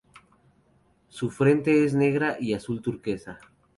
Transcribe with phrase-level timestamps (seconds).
[1.09, 3.37] Su frente es negra y azul turquesa.